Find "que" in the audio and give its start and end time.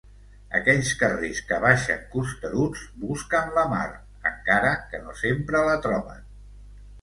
1.51-1.59, 4.89-5.03